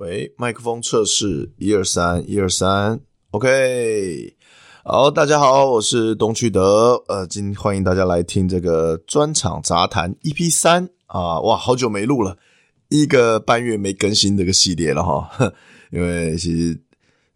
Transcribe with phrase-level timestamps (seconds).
[0.00, 2.98] 喂，麦克风测试，一二三，一二三
[3.32, 4.34] ，OK。
[4.82, 12.38] 好，大家好，我是东区德，呃，今欢迎大家来听这个专场杂谈 EP 三啊，哇，好久没录了，
[12.88, 15.30] 一个半月没更新这个系列了哈，
[15.92, 16.80] 因为其实，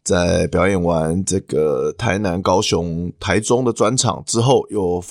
[0.02, 5.04] 在表演完这个台南、高雄、台中的专场之后，又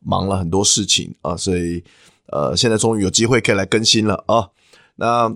[0.00, 1.84] 忙了很多事情啊，所以
[2.32, 4.48] 呃，现在终于有机会可以来更新了啊，
[4.96, 5.32] 那。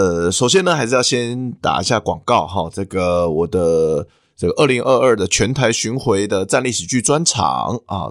[0.00, 2.70] 呃，首先呢，还是要先打一下广告哈。
[2.72, 8.10] 这个我的这个二零二二的全台巡回的站立喜剧专场啊，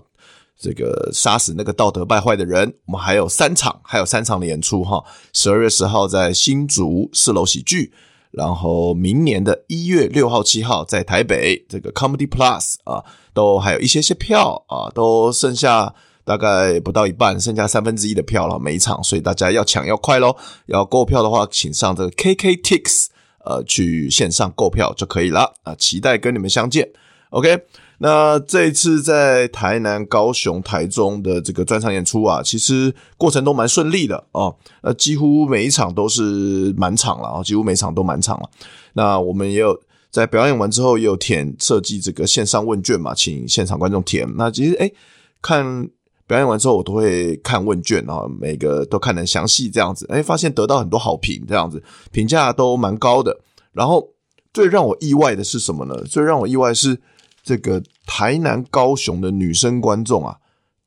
[0.55, 5.03] 这个杀死那个道德败坏的人，我们还有三场，还有三场的演出哈。
[5.33, 7.91] 十二月十号在新竹四楼喜剧，
[8.29, 13.03] 然后明年的一月六号、七号在台北这个 Comedy Plus 啊，
[13.33, 15.95] 都还有一些些票啊，都剩下。
[16.29, 20.35] 大概不到一半，剩下三分之一的票了，每一场，所以大家要抢要快喽！
[20.67, 23.07] 要购票的话，请上这个 KKTix，
[23.43, 25.73] 呃，去线上购票就可以了啊！
[25.73, 26.87] 期待跟你们相见。
[27.31, 27.63] OK，
[27.97, 34.55] 那这一次在台南、高雄、台中的这个专场演出啊，其实过程都蛮顺利的哦。
[34.83, 38.47] 那，几乎每一场都是满场了啊，几乎每场都满场了。
[38.93, 39.75] 那我们也有
[40.11, 44.31] 在表演完之后，也有填设计这个线上问卷嘛，请现场观众填。
[44.37, 44.93] 那其实诶，
[45.41, 45.89] 看。
[46.29, 53.35] 表演完之后，我都会看问卷啊，每个都看得很详细，这样子，哎，发现得到很多好评，这样子评价都蛮高的。
[53.73, 54.07] 然后
[54.53, 55.95] 最让我意外的是什么呢？
[56.03, 57.01] 最让我意外是
[57.41, 60.37] 这个台南、高雄的女生观众啊，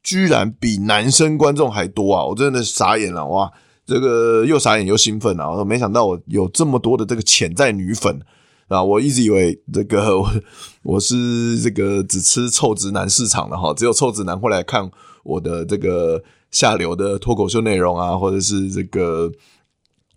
[0.04, 2.24] 居然比男生观众还多啊！
[2.24, 3.50] 我真的傻眼了，哇，
[3.84, 5.50] 这个又傻眼又兴奋啊！
[5.50, 8.20] 我没想到我有这么多的这个潜在女粉
[8.68, 8.82] 啊！
[8.82, 10.30] 我一直以为这个我
[10.84, 14.90] 我是这个只吃臭直男市场的哈，只有臭直男会来看。
[15.24, 19.30] 我的这个下流的脱口秀内容啊，或者是这个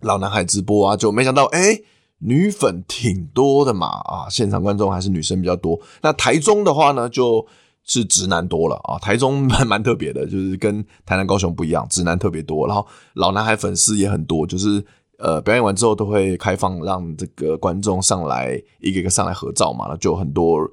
[0.00, 1.84] 老男孩直播啊，就没想到诶，
[2.18, 5.80] 女粉挺多的嘛啊，现场观众还是女生比较多。
[6.02, 7.46] 那台中的话呢，就
[7.84, 12.66] 是直男多了啊，台中蛮蛮特别的，就是跟台南、高雄不一样，直男特别多。
[12.66, 12.84] 然后
[13.14, 14.84] 老男孩粉丝也很多，就是
[15.18, 20.70] 呃表演完之后都会开放让这个观众上来一个一个上来合照嘛，就很多。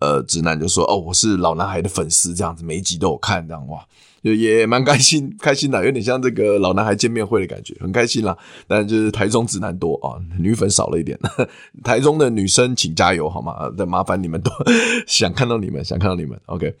[0.00, 3.86] 呃，直男就说：“哦，我是老男孩的粉丝，这样子每一集都有看，这样哇，
[4.20, 8.36] 就也蛮开心， 开心的，有点像这个老男孩见面会的感觉，很开心啦。
[8.66, 11.16] 但就是台中直男多啊，女粉少了一点。
[11.84, 13.70] 台中的女生请加油好吗？
[13.78, 14.50] 再麻烦你们都
[15.06, 16.36] 想看到你们，想看到你们。
[16.46, 16.74] OK，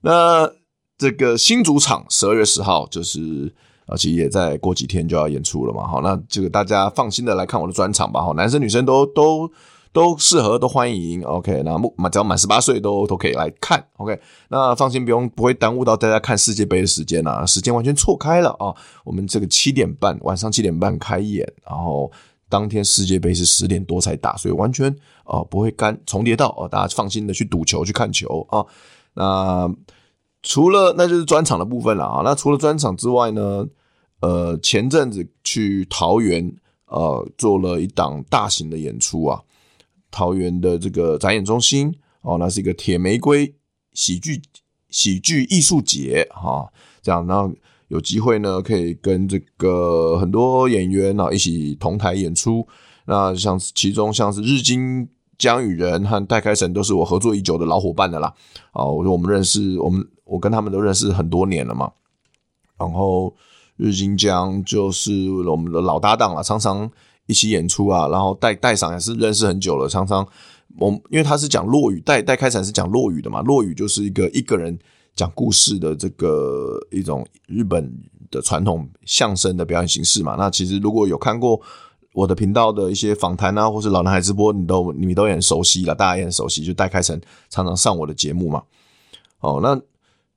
[0.00, 0.50] 那
[0.96, 3.54] 这个新主场十二月十号就是
[3.86, 5.86] 啊，其实也在过几天就要演出了嘛。
[5.86, 8.20] 好，那这个大家放心的来看我的专场吧。
[8.20, 9.50] 好，男生女生都都。”
[9.92, 11.22] 都适合，都欢迎。
[11.24, 13.82] OK，那满只要满十八岁都都可以来看。
[13.96, 14.20] OK，
[14.50, 18.74] 那放心，不用不会耽误到大家看世界杯的时间啊，时间完全错开了啊。
[19.04, 22.12] 我们这个七点半晚上七点半开演，然后
[22.50, 24.94] 当天世界杯是十点多才打，所以完全
[25.24, 28.62] 啊不会干重叠到哦，大家放心的去赌球去看球啊。
[29.14, 29.74] 那
[30.42, 32.20] 除了那就是专场的部分了啊。
[32.22, 33.66] 那除了专场之外呢，
[34.20, 36.54] 呃，前阵子去桃园
[36.86, 39.42] 呃做了一档大型的演出啊。
[40.10, 43.54] 桃园的这个展演中心哦，那是一个铁玫瑰
[43.92, 44.40] 喜剧
[44.88, 46.72] 喜剧艺术节哈，
[47.02, 47.52] 这样，然后
[47.88, 52.66] 有机会呢，可以跟这个很多演员啊一起同台演出。
[53.04, 55.06] 那像其中像是日金
[55.36, 58.32] 江雨人和戴开成都是我合作已久的老伙伴的啦。
[58.72, 61.92] 啊，我说我们认识，我们我跟他们都认识很多年了嘛。
[62.78, 63.34] 然后
[63.76, 66.90] 日金江就是我们的老搭档了，常常。
[67.28, 70.24] 一起演出啊，然后戴戴上也是认识很久了，常常
[70.78, 74.78] 我因为他是讲落语，戴戴开成是讲落语的嘛，落语就是一个一个人
[75.16, 77.92] 讲故事的这个一种日本
[78.30, 80.36] 的传统相声的表演形式嘛。
[80.38, 81.60] 那其实如果有看过
[82.12, 87.20] 我的频道的一些访谈啊，或是老男孩直播，你都你都很熟悉了，大家也很熟悉，就戴开成
[87.50, 88.62] 常常上我的节目嘛。
[89.40, 89.76] 哦，那。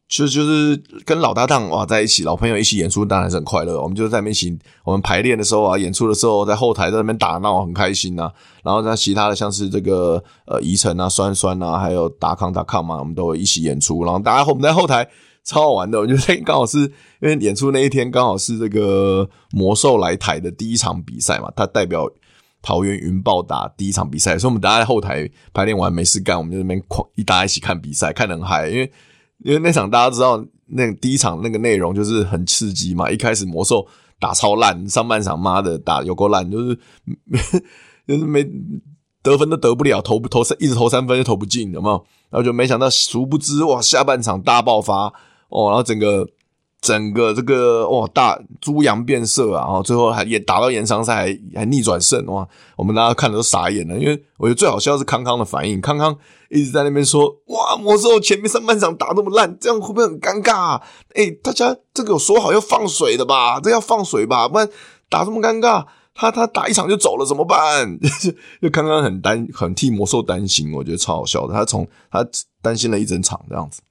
[0.10, 0.76] 就就是
[1.06, 3.80] 跟老搭档哇在一起，老朋友一起演出，当然是很快乐。
[3.80, 8.32] 我们就在那边一起，我们排练的时候啊，演出的时候，在后台在那边打闹，很开心呐、
[8.64, 14.04] 然后在其他的像是这个呃宜城啊、酸酸啊，还有达康达康嘛，我们都一起演出。
[14.04, 15.08] 然后大家我们在后台
[15.44, 22.10] 超好玩的，我觉得刚好是因为演出那一天刚好是这个魔兽来台的第一场比赛嘛，他代表
[22.64, 28.92] 桃园云豹打第一场比赛，所以我们大家在后台排练完没事干，我们就那边狂一大家一起看比赛，看得很嗨，因为。
[29.44, 33.10] 因为那场大家知道，那第一场那个内容就是很刺激嘛。
[33.10, 33.86] 一开始魔兽
[34.20, 36.80] 打超烂，上半场妈的打有够烂，就是
[38.08, 38.46] 就是没
[39.22, 42.06] 得分都得不了，投不投一直投三分就投不进，有没有？
[42.30, 45.08] 然后就没想到，殊不知哇，下半场大爆发
[45.50, 46.28] 哦，然后整个
[46.82, 52.48] 整个这个哇大猪羊变色啊，然后最后还也打到延长赛还还逆转胜哇！
[52.78, 56.18] 我们大家看的都傻眼了，因为我觉得最好笑是康康的反应，康康
[56.50, 60.82] 一直在那边说哇魔兽前面上半场打那么烂，这样会不会很尴尬啊？
[61.16, 63.60] 诶，大家这个有说好要放水的吧？
[63.60, 64.70] 这要放水吧，不然
[65.10, 65.86] 打这么尴尬，
[66.16, 68.00] 他他打一场就走了怎么办？
[68.62, 72.26] 就康康很担很替魔兽担心，我觉得超好笑的，他从他
[72.62, 73.82] 担心了一整场这样子。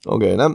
[0.06, 0.50] OK，那。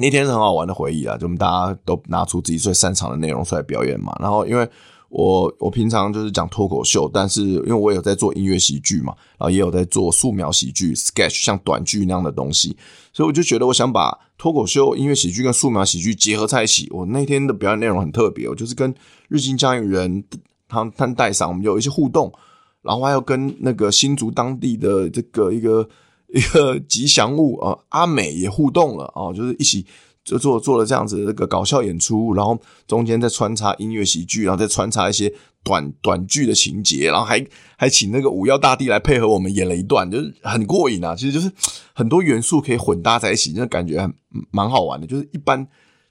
[0.00, 4.16] 那天是很好玩的回忆啊，就我们大家都拿出自己最擅长的内容出来表演嘛。
[4.18, 4.66] 然后，因为
[5.10, 12.74] 我我平常就是讲脱口秀，但是因为我有在做音乐喜剧嘛，然后也有在做素描喜剧、sketch 像短剧那样的东西，
[13.12, 16.88] 所以我就觉得我想把脱口秀、音乐喜剧跟素描喜剧结合在一起。
[16.92, 18.94] 我那天的表演内容很特别，我就是跟
[19.28, 20.24] 日进江湖人
[20.66, 22.32] 他他带上，我们有一些互动，
[22.80, 25.86] 然后还有跟那个新竹当地的这个一个。
[26.32, 29.84] 一个吉祥物啊，阿美也互动了啊，就是一起
[30.22, 35.32] 就做做了这样子的一个搞笑演出，然后中间再穿插音乐喜剧，然后再穿插一些
[35.64, 37.44] 短短剧的情节，然后还
[37.76, 41.16] 还请那个五曜大帝来配合我们演了一段，就是很过瘾啊！
[41.16, 41.50] 其实就是
[41.92, 44.12] 很多元素可以混搭在一起，那感觉还
[44.52, 45.06] 蛮好玩的。
[45.06, 45.66] 就是一般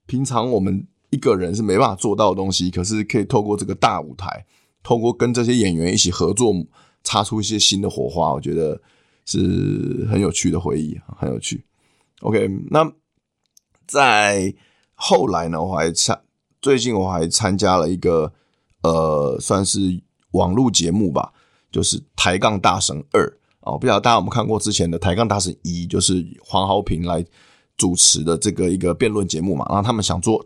[0.06, 4.46] 平常我们一个人是没办法做到的东西，可是可以透过这个大舞台，
[4.84, 6.54] 透过跟这些演员一起合作，
[7.04, 8.34] 擦出一些新的火花。
[8.34, 8.82] 我觉得。
[9.26, 11.66] 是很有趣的回忆，很有趣。
[12.22, 12.92] OK，那
[13.88, 14.54] 在
[14.94, 16.20] 后来呢，我还参
[16.62, 18.32] 最近我还参加了一个
[18.84, 19.80] 呃，算是
[20.32, 21.32] 网络节目吧，
[21.72, 23.78] 就是抬杠大神二哦。
[23.78, 27.26] 不晓得大家有没有看过之前的抬杠大神一，就是黄豪平来
[27.78, 29.66] 主持的这个一个辩论节目嘛。
[29.70, 30.46] 然后他们想做，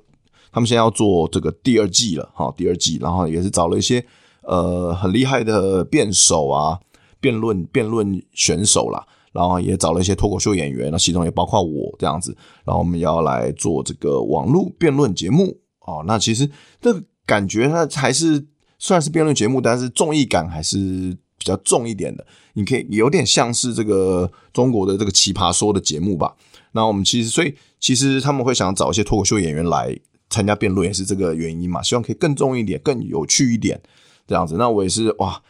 [0.51, 4.05] 他们现在要做这个第二季了，哈，第二季，然后也是找了一些
[4.43, 6.79] 呃很厉害的辩手啊。
[7.23, 12.35] 辩论辩论选手啦，然后也找了一些脱口秀演员，那其中也包括我这样子，
[12.65, 16.03] 然后我们要来做这个网络辩论节目哦。
[16.05, 16.49] 那其实
[16.81, 18.45] 这个感觉它还是
[18.77, 22.27] 虽然是辩论节目，但是综艺感还是比较重一点的。
[22.55, 26.35] 你可以有点像是这个中国的这个奇葩说的节目吧。
[26.73, 29.97] 那我们其实所以其实他们会想找一些脱口秀演员来
[30.29, 31.81] 参加辩论，也是这个原因嘛。
[31.81, 33.81] 希望可以更重一点，更有趣一点
[34.27, 34.57] 这样子。
[34.57, 35.41] 那我也是哇。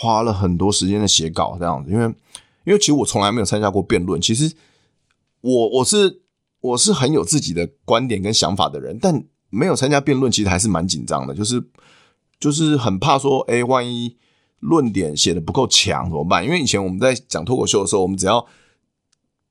[0.00, 2.04] 花了很多时间的写稿这样子，因为
[2.64, 4.20] 因为其实我从来没有参加过辩论。
[4.20, 4.54] 其实
[5.40, 6.20] 我我是
[6.60, 11.60] 我是很有自己的观点跟想法的人，但没有参加辩论，其实还是蛮紧张的，就是
[12.38, 14.16] 就是很怕说，哎，万一
[14.60, 16.44] 论点写得不够强怎么办？
[16.44, 18.46] 因为以前我们在讲脱口秀的时候，我们只要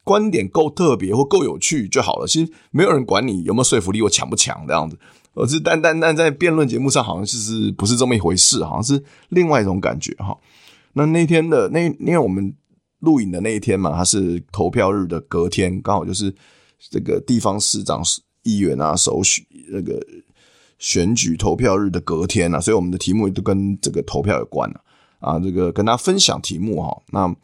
[0.06, 4.98] 观点够特别或够有趣就好了，其实没有人管你有没有说服力或强不强这样子。
[5.38, 10.36] 我是但但但在辩论节目上，好像就是不是这么一回事，好像是另外一种感觉哈。
[10.94, 12.52] 那那天的那因为我们
[13.02, 16.34] 录影的那一天嘛，它是投票日的隔天，刚好就是
[16.90, 18.02] 这个地方市长、
[18.42, 20.04] 议员啊，首选那个
[20.80, 24.82] 选举投票日的隔天啊，所以我们的题目都跟这个投票有关啊。
[25.20, 27.02] 啊，这个跟大家分享题目哈。
[27.12, 27.36] 那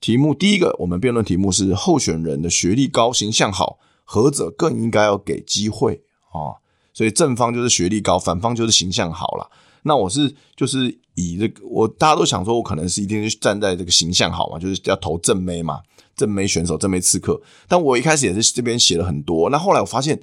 [0.00, 6.59] 题目第一个，我们辩论题目是候选人的学历高、形象好，何者更应该要给机会啊？
[6.92, 9.48] 所以正方就是学历高，反方就是形象好啦。
[9.82, 15.80] 那我是就是以这个，我大家都想说，我可能是一定是站在这个形象好嘛，就是要投正妹嘛，
[16.14, 17.40] 正妹选手、正妹刺客。
[17.66, 20.20] 但我一开始也是这边写了很多，那后来我发现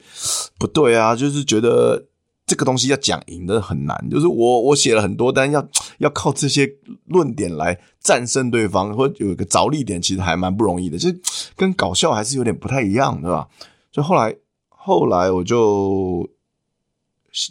[0.59, 2.05] 不对啊，就是觉得
[2.45, 4.07] 这个东西要讲赢的很难。
[4.11, 5.67] 就是我我写了很多，但要
[5.97, 6.69] 要靠这些
[7.05, 10.99] 论点来战胜对方，或有一个着力点，其实还蛮不容易的。
[10.99, 11.09] 就
[11.55, 13.47] 跟搞笑还是有点不太一样，对吧？
[13.91, 14.35] 所以后来
[14.69, 16.29] 后来我就。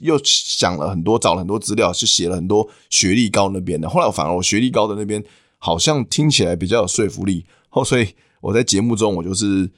[0.01, 3.89] 又想了很多，找了很多资料，就写了很多学历高那边的。
[3.89, 5.23] 后来我反而我学历高的那边
[5.59, 8.09] 好像听起来比较有说服力，后所以
[8.41, 9.71] 我在节目中我就是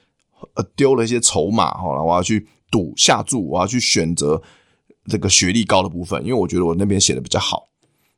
[0.55, 4.41] 呃丢了一些筹码，好了我要去赌下注，我要去选择
[5.05, 7.69] 这个学历高的部分，因为我觉得我那边写的比较好，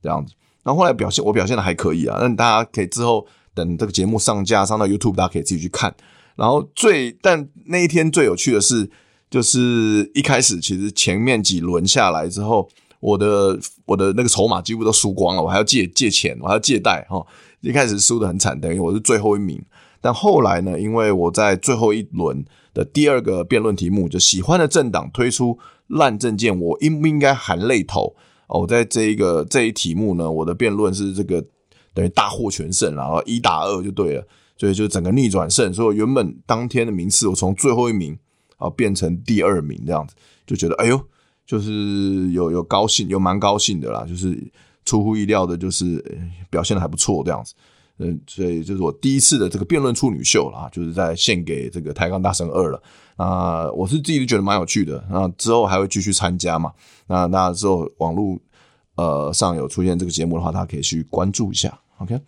[0.02, 0.34] 这样子。
[0.64, 5.94] 然后后来表现我表现的还可以啊，那大家可以之后等这个节目上架上到 YouTube，大家可以自己去看。
[6.36, 8.90] 然后最但那一天最有趣的是。
[9.32, 12.68] 就是一开始，其实前面几轮下来之后，
[13.00, 17.26] 我的我的那个筹码几乎都输光了，我还要借借钱，我还要借贷哈。
[17.62, 19.64] 一开始输得很惨，等于我是最后一名。
[20.02, 25.58] 但后来呢，因为我在最后一轮的第二个辩论题目，就喜欢的政党推出
[25.88, 28.14] 烂政见，我应不应该含泪投？
[28.48, 31.42] 哦，在这一个这一题目呢，我的辩论是这个
[31.94, 35.74] 等于大获全胜，然后一打二就对了，所以就整个逆转胜。
[35.74, 38.20] 所以原本当天的名次，我从最后一名。
[38.62, 40.14] 然后变成第二名这样子，
[40.46, 41.02] 就觉得哎呦，
[41.48, 44.40] 就是有有高兴，有蛮高兴的啦，就是
[44.86, 46.04] 出乎意料的，就是
[46.52, 47.56] 表现的还不错这样子。
[47.98, 52.82] 嗯，所以就是我第一次的这个辩论处女秀啦，就是在献给这个台钢大神二了。
[53.16, 55.04] 啊，我是自己觉得蛮有趣的。
[55.10, 56.72] 那之后还会继续参加嘛？
[57.08, 58.40] 那那之后网络
[58.96, 61.78] 呃上有出现这个节目的话，大家可以去关注一下。
[61.98, 62.20] OK。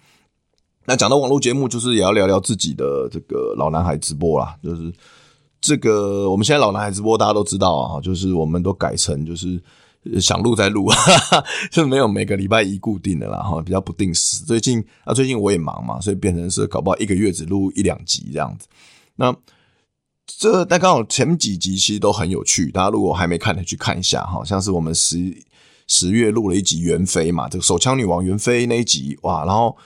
[0.86, 4.56] 那讲到网络节目，就是也要聊聊自己的这个老男孩直播啦。
[4.62, 4.94] 就是
[5.64, 9.64] 这个我们现在老男孩直播大家都知道啊，就是我们都改成就是
[10.20, 14.44] 想录再录，哈哈，就没有每个礼拜一固定的啦，哈，比较不定时。
[14.44, 18.68] 最近啊，最近我也忙嘛，所以变成是搞不好一个月只录一两集这样子。
[19.16, 19.34] 那
[20.28, 25.34] 这但刚好前几集其实都很有趣，大家如果还没看的去看一下哈，像是我们十
[25.88, 29.78] 十月录了一集袁飞嘛，这个手枪女王袁飞那一集哇，然后。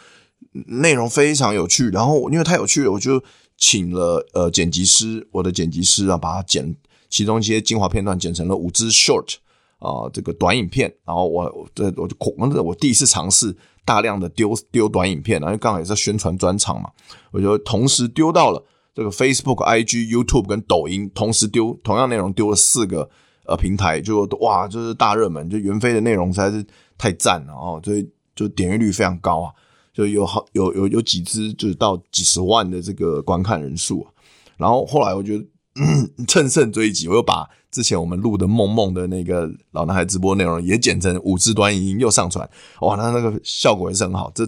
[0.68, 3.22] 内容非常有趣，然后因为太有趣了，我就
[3.58, 6.76] 请了呃剪辑师，我的剪辑师啊，把它剪
[7.10, 9.36] 其中一些精华片段剪成了五支 short
[9.80, 10.94] 啊、呃，这个短影片。
[11.06, 16.90] 然后我这我就狂的，我第一次尝试大量的丢丢短影片，然后刚好也在宣传专场嘛，
[17.32, 23.10] 我就同时丢到了这个 Facebook、IG、YouTube 跟抖音，同时丢同样内容丢了四个
[23.46, 26.66] 呃平台，就哇，就是大热门，就袁飞的内容实在是
[26.98, 29.54] 太赞了哦，所以就点阅率非常高啊。
[29.98, 34.14] 就有好有有有几支就是到几十万的这个观看人数啊，
[34.56, 35.34] 然后后来我就、
[35.74, 42.48] 嗯乘胜追击，我又把之前我们录的梦梦的那个老男孩直播内容也剪成五支短影音又上传，
[42.82, 44.32] 哇，那那个效果也是很好。
[44.36, 44.48] 这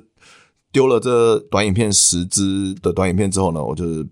[0.71, 4.07] 丢了这短影片十支的短影片之后呢，我就是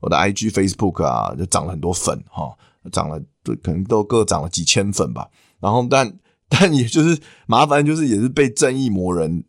[0.00, 2.50] 我的 IG、Facebook 啊就涨了很多粉哈，
[2.90, 5.28] 涨了就可能都各涨了几千粉吧。
[5.60, 6.18] 然后但
[6.48, 9.44] 但也就是麻烦就是也是被正义魔人。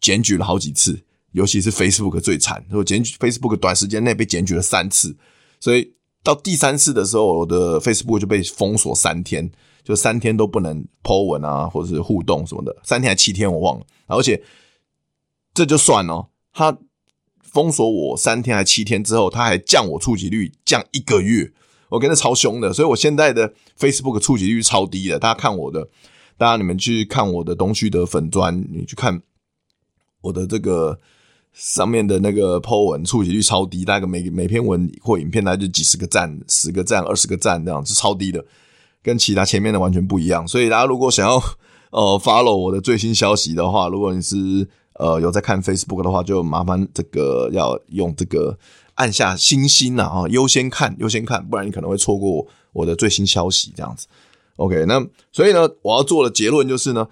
[0.00, 5.16] 检举了好几次，尤其是 Facebook 最惨，我检举 Facebook 短时间内被检举了三次，
[5.60, 9.50] 所以到第三次的时候，我的 Facebook 就被封锁三天，
[9.84, 14.42] 就三天都不能 po 文啊，或者是互动什么的，三天还七天我忘了，而且
[15.52, 16.78] 这就算了，他
[17.42, 21.52] 封锁我三天还七天之后，他还降我触及率降一个月，
[21.90, 25.88] 我跟他超凶的，所以我现在的 Facebook 触及率超低的，大家看我的，
[26.36, 29.22] 大家你们去看我的东旭的粉专，你去看。
[30.20, 30.98] 我的这个
[31.52, 38.44] 上面的那个 po 文触及率超低，大概每每篇文或影片大概就几十个赞、十个赞、二十个赞这样，是超低的，
[39.02, 40.46] 跟其他前面的完全不一样。
[40.46, 41.36] 所以大家如果想要
[41.90, 48.58] 呃 follow 我的最新消息的话，如果你是呃有在看 Facebook 的话，就麻烦这个要用这个
[48.94, 54.06] 按下星星呐啊，优先看优先看，不然你可能会错过我的最新消息这样子。
[54.56, 57.08] OK，那所以呢，我要做的结论就是呢。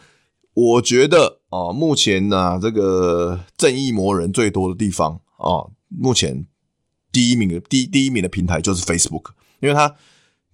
[0.57, 6.47] 我觉得啊，目前呢、啊，这个正义魔人最多的地方啊，目前
[7.13, 9.95] 第一名的第第一名的平台就是 Facebook，因为它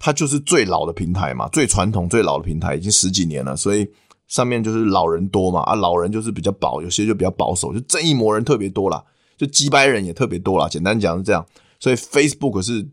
[0.00, 3.88] 它就是最老的平台嘛，最传统、最老的平台，已经十几年了，所以
[4.26, 9.04] 上面就是老人多嘛，啊，老人就是比较保，有些就比较保守，就正义魔人特别多啦，
[9.37, 10.68] 就机掰人也特别多啦。
[10.68, 11.47] 简单讲是这样，
[11.78, 12.88] 所以 Facebook 是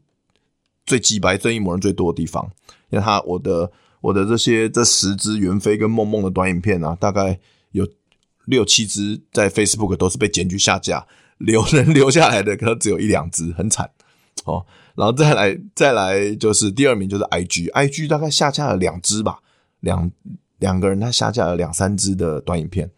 [0.86, 2.48] 最机掰、正义魔人最多的地方，
[2.92, 3.72] 因为它我的。
[4.02, 7.40] 我的这些这十支袁飞跟梦梦的短影片啊，大概
[7.72, 7.88] 有
[8.46, 11.06] 六七支在 Facebook 都是被检举下架，
[11.38, 13.92] 留人留下来的可能只有一两支，很惨
[14.46, 14.66] 哦。
[14.96, 19.40] 然后再来再来就是第二名就是 IG，IG 大概下架了两支吧，
[19.82, 20.10] 两
[20.60, 22.90] 两个人他下架了两三支的短影片。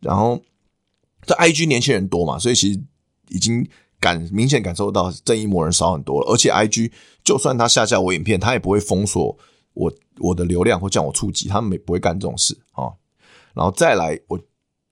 [0.00, 0.40] 然后
[1.26, 2.80] 这 IG 年轻人多嘛，所以其实
[3.30, 3.66] 已经
[3.98, 6.30] 感明显感受到正义魔人少很多了。
[6.30, 6.92] 而且 IG
[7.24, 9.38] 就算他下架我影片，他也不会封锁。
[9.78, 12.90] 我我的流量会降我触及，他们没不会干这种事啊。
[13.54, 14.38] 然后再来，我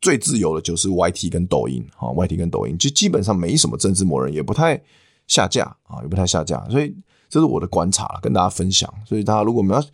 [0.01, 4.81] 最自由的就是 YT 跟抖音啊，YT 跟抖音就基本上没什么政治魔人，也不太
[5.27, 6.65] 下架啊，也不太下架。
[6.71, 6.95] 所以
[7.29, 8.93] 这是我的观察，跟大家分享。
[9.05, 9.85] 所以大家如果我们要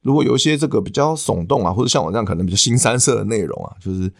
[0.00, 4.10] 如果有一些这个比较耸动啊，或者像我这样可能比较新三色的内容啊，就是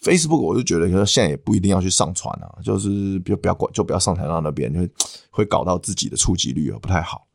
[0.00, 4.90] Facebook，我就觉得现在也不一定要去上传啊，就是就不要管，就不要上传到那边，就会
[5.30, 7.25] 会搞到自己的触及率啊，不太好。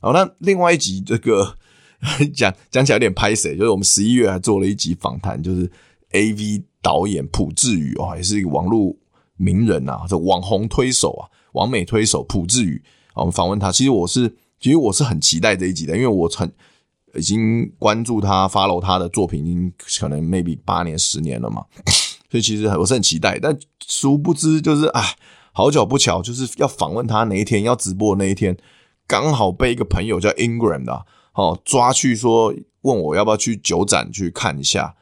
[0.00, 1.56] 好，那另外一集这个
[2.34, 5.70] 讲讲起来有点拍谁，就是我们十一月还做了一集访谈，就是
[6.12, 8.96] AV 导演朴智宇哦，也是一个网络
[9.36, 12.80] 名人啊，这网红推手啊，网美推手朴智宇，
[13.14, 13.72] 我们访问他。
[13.72, 16.48] 其实我是，其实我是很期待这一集的，因为我很
[17.16, 21.64] 已经关注他，follow 他的作品，已经可能 maybe 八年、十年了嘛，
[22.30, 23.38] 所以其实我是很期待。
[23.40, 25.16] 但殊不知，就是哎，
[25.52, 28.56] 好巧不巧，就是要访问他那一天，要直播那一天。
[29.08, 34.94] 刚好被一个朋友叫 Ingram 的哦抓去说，问我要不要去酒展去看一下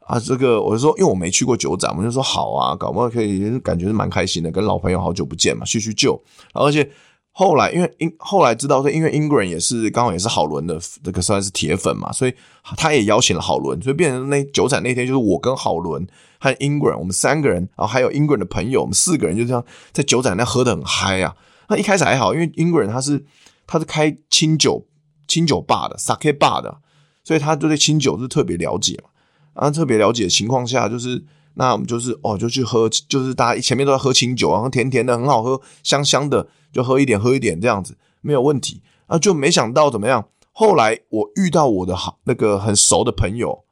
[0.00, 0.18] 啊？
[0.18, 6.20] 这个我就说，因为我没去过酒展，我就说好啊，搞不好可以，感觉是蛮开心的，跟老朋友好久不见嘛，叙叙旧。
[6.52, 6.90] 而且
[7.30, 12.34] 后来因为英后来知道说，因为 Ingram 也是刚好也是好伦的这个算是铁粉嘛，所以
[12.76, 16.04] 他也邀请了好伦，所以变成那酒展那天就是我跟好伦
[16.40, 21.36] 和 Ingram 我们三个人，然后还有 Ingram 的朋友，我们四个人就这样在酒展那喝得很嗨啊。
[21.68, 23.24] 那一开始还好，因为英国人他是
[23.66, 24.86] 他是开清酒
[25.26, 26.78] 清酒吧的 Sake bar 的，
[27.22, 29.10] 所以他就对清酒是特别了解嘛。
[29.54, 36.48] 然后特别了解的情况下，就是那我们就是哦就去喝，就是大家前面都在喝清酒，然后甜甜的很好喝，香香的。
[36.74, 40.26] 就喝一点，喝一点这样子没有问题啊，就没想到怎么样？
[40.50, 43.62] 后来我遇到我的好那个很熟的朋友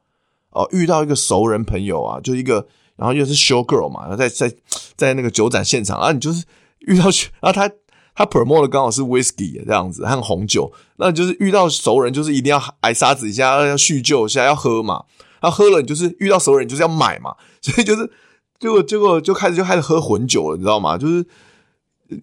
[0.51, 4.55] 哦，遇到一个熟人朋友啊，就一个，然后又是 show girl 嘛，然后在在
[4.95, 6.45] 在那个酒展现场啊，你就是
[6.83, 7.07] 遇到，
[7.41, 7.69] 然后他
[8.15, 15.05] 他 promote 的刚好是 whisky 这样子和红酒，那就是遇到熟人就是一定要挨沙子一下，要叙旧一下，要喝嘛，
[15.41, 18.11] 他喝了你就是遇到熟人就是要买嘛，所以就是
[18.59, 20.99] 结果结果就开始就开始喝混酒了，你知道吗？
[20.99, 21.27] 就是。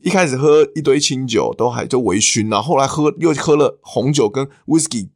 [0.04, 5.08] 一开始喝一堆清酒都还就微醺啊，后来喝又喝了红酒跟 whisky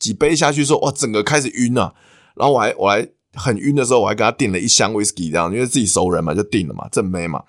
[0.00, 1.94] 几杯下去之后，哇，整个开始晕啊。
[2.34, 7.44] 然后我还我还很晕的时候，我还给他订了一箱 whisky，这样因为自己熟人嘛，就订了嘛，正妹嘛。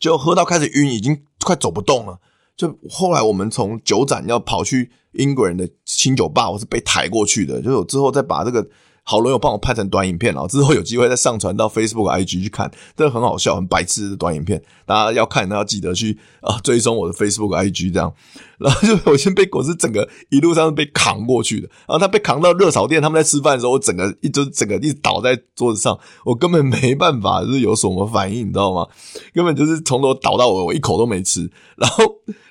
[0.00, 2.18] 就喝到开始晕，已经快走不动了。
[2.56, 7.62] 就后来我们从酒展要跑去英国人的清酒吧，我是被抬过去的。
[7.62, 8.66] 就我之后再把这个。
[9.08, 14.60] 好伦有帮我拍成短影片，然后之后有机会再上传到 Facebook、IG 去看，真的很好笑，很白痴的短影片。
[14.84, 18.12] 大家要看，那要记得去啊追踪我的 Facebook、IG 这样。
[18.58, 28.88] 然后就我先被狗子整个一路上被扛过去的，然后他被扛到热炒店，他们在吃饭的时候，我整个一就整个一直倒在桌子上，我根本没办法就是有什么反应，你知道吗？
[29.32, 31.48] 根本就是从头倒到尾，我一口都没吃。
[31.76, 32.04] 然后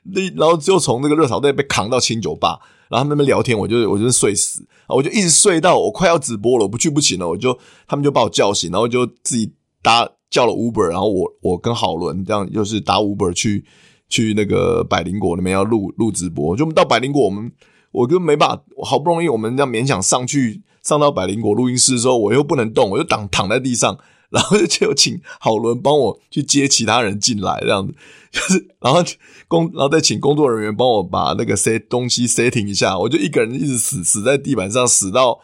[0.04, 2.60] 那然后就从那个热炒店被扛到清酒吧。
[2.90, 13.66] 然后他们那聊天，我就我就睡死，我就一直睡到我快要直播了，我不去不行了，我就他们就把我叫醒，然后就自己搭叫了 Uber，然后我我跟郝伦这样又是搭 Uber 去
[14.10, 17.52] 去那个百灵果那边要录录直播，就到百灵果，我们
[17.92, 23.98] 我就没办法，好不容易我们这样勉强上去上到百灵果录音室的时候，我又不能动，我就躺躺在地上。
[24.30, 27.94] 然后就请郝伦帮我去接其他人进来，这样子
[28.32, 29.02] 就是，然后
[29.48, 35.40] 工，然后再请工作人员帮我把那个 set 东西 setting 一下，我就一个人一直死死在地板上，死到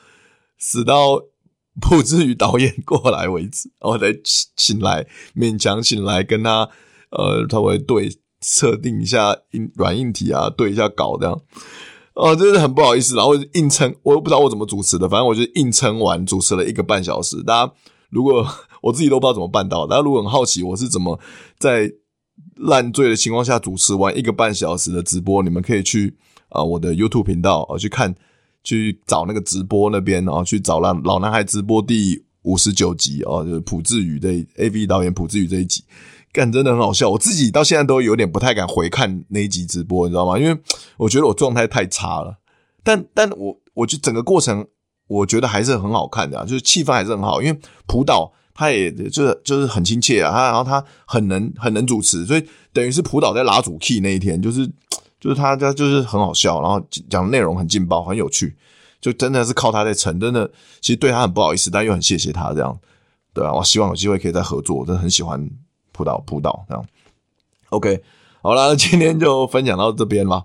[0.57, 1.21] 死到
[1.79, 4.13] 不至于导演过来为止，然后再
[4.57, 6.67] 醒来，勉强醒来跟他
[7.11, 11.41] 呃稍微对设定一下硬软硬体啊，对一下稿这样，
[12.15, 17.73] 哦，真的很不好意思，然后硬撑，我又不知道我怎么主持的，反正我就硬撑完，主持了一个半小时，大家
[18.09, 18.45] 如果。
[18.81, 21.19] 我自己都不知道怎么办到，大家如果很好奇我是怎么
[21.57, 21.91] 在
[22.55, 26.17] 烂醉的情况下主持完一个半小时的直播，你们可以去
[26.49, 28.13] 啊、我的 YouTube 频道啊去看，
[28.63, 35.83] 去找那个直播那边啊去找老老男孩直播第五十九集啊，就是朴智宇的 AV 导演朴智宇这一集，
[36.33, 40.37] 干真的很好笑，我自己到现在都有点不太敢回看那一集直播，你知道吗？
[40.37, 40.59] 因为
[40.97, 42.39] 我觉得我状态太差了，
[42.83, 44.67] 但但我我觉得整个过程
[45.07, 48.33] 我觉得还是很好看的，就是气氛还是很好，因为朴导。
[48.61, 54.67] 他也就是就是很亲切啊，他然后他很能很能主持，所以等于是朴导在拉主 key 那一天，就是
[55.19, 58.55] 就是他他就是很好笑，然后讲的内容很劲爆，很有趣，
[59.01, 60.47] 就真的是靠他在撑，真的
[60.79, 62.77] 其实对他很不好意思，但又很谢谢他这样，
[63.33, 65.49] 对啊，我希望有机会可以再合作，我真的很喜欢
[65.91, 66.85] 朴导朴导这样。
[67.69, 67.99] OK，
[68.43, 70.43] 好啦，今天就分享到这边吧，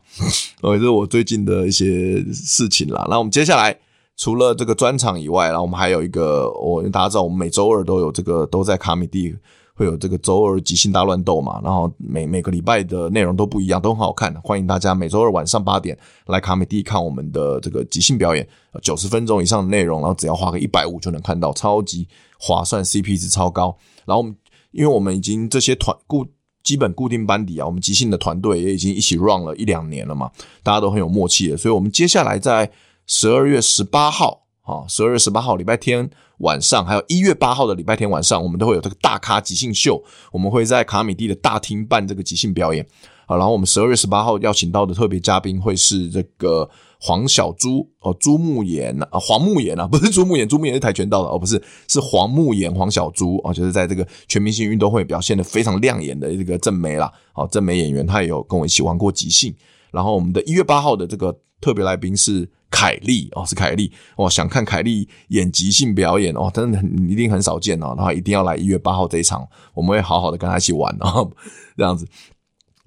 [0.63, 3.79] 这 是我最近的一些事情啦，那我们接下来。
[4.17, 9.37] 除了这个专场以外，然后我们还有一个，我大家知道，我们每周二都有这个，都在卡米蒂
[9.75, 11.61] 会有这个周二即兴大乱斗嘛。
[11.63, 14.35] 然后每每个礼拜的内容都不一样，都很好看。
[14.43, 15.97] 欢迎大家每周二晚上八点
[16.29, 18.49] 来卡米蒂看我们的这个即兴表演，
[18.81, 23.77] 九十分钟以上的内容，然后只要花个一百五就能看到，超级划算，CP 值超高。
[24.07, 24.35] 然后我们
[24.71, 26.27] 因为我们已经这些团固
[26.63, 30.31] 基本固定班底啊，我们即兴的团队也已经一起 run 了一两年了嘛，
[30.63, 32.73] 大家都很有默契的，所以我们接下来在。
[33.07, 40.03] 十二月十八号，啊，十二月十八号礼拜天晚上，还有一月八号的礼拜天晚上，我们都会有这个大咖即兴秀。
[40.33, 42.85] 我们会在卡米蒂的大厅办这个即兴表演，
[43.27, 46.69] 啊，然后我们十二月十八号邀请到的特别嘉宾会是这个
[47.01, 59.55] 黄小猪哦，朱木岩啊，黄木岩啊，不是朱木岩，朱木岩是跆拳道的哦，不是，是黄木岩黄小猪啊，就是在这个全明星运动会表现的非常亮眼的这个正妹啦，哦，正妹演员，他也有跟我一起玩过即兴。
[59.93, 62.51] 然后我们的一月八号的这个特别来宾是。
[62.69, 71.31] 凯莉哦，是凯莉哦，想看凯莉演即兴表演哦，真的很一定很少见哦，然后一定要来一月八号这一场，我们会好好的跟他一起玩哦，
[71.79, 72.07] 这样子。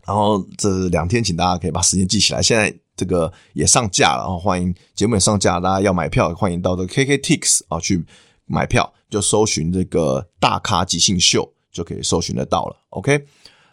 [0.05, 2.41] 然后这两天，请大家可以把时间记起来。
[2.41, 8.05] 现在这个也上架了，然后欢迎节目也上架，大家要买票，欢迎到这个 KKTix 啊去
[8.45, 12.75] 买票，就搜寻这个大咖即兴秀就可以搜寻得到了。
[12.89, 13.25] OK。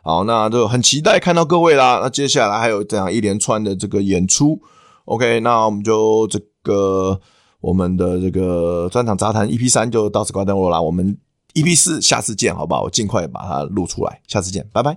[0.02, 1.98] 好，那就很期待看到各位啦。
[2.00, 4.62] 那接下来还有这样一连串的这个演出
[5.06, 7.18] ，OK，那我们就这个
[7.60, 10.80] 我们的这个专场杂谈 EP 三就到此告段落啦。
[10.80, 11.16] 我们
[11.54, 12.82] EP 四下次见，好不好？
[12.82, 14.94] 我尽快把它录出来，下次见，拜拜。